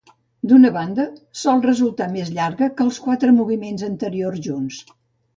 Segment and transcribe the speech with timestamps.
[0.51, 1.03] D'una banda,
[1.41, 4.81] sol resultar més llarga que els quatre moviments anteriors junts.